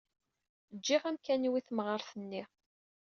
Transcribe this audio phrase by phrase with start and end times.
[0.77, 2.43] Ǧǧiɣ amkan-iw i temɣart-nni.